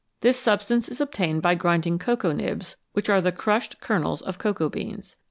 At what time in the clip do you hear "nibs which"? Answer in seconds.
2.31-3.07